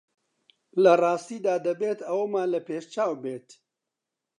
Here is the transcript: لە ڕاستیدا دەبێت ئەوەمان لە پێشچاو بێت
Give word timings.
لە 0.83 0.93
ڕاستیدا 1.01 1.55
دەبێت 1.67 1.99
ئەوەمان 2.09 2.47
لە 2.53 2.59
پێشچاو 2.67 3.13
بێت 3.23 3.47